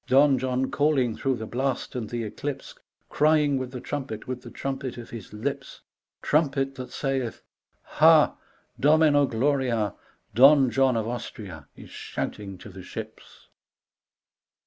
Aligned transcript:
Don 0.07 0.39
John 0.39 0.71
calling 0.71 1.15
through 1.15 1.35
the 1.35 1.45
blast 1.45 1.93
and 1.93 2.09
the 2.09 2.23
eclipse,. 2.23 2.73
Crying 3.07 3.59
with 3.59 3.69
the 3.69 3.79
trumpet, 3.79 4.25
with 4.27 4.41
the 4.41 4.49
trumpet 4.49 4.97
of 4.97 5.11
his 5.11 5.31
lips,. 5.31 5.81
Trumpet 6.23 6.73
that 6.73 6.89
sayeth 6.89 7.43
ha 7.83 8.29
1 8.29 8.37
Domino 8.79 9.27
gloria 9.27 9.77
I 9.77 9.91
Don 10.33 10.71
John 10.71 10.97
of 10.97 11.07
Austria 11.07 11.67
Is 11.75 11.91
shouting 11.91 12.57
to 12.57 12.69
the 12.69 12.81
ships. 12.81 13.49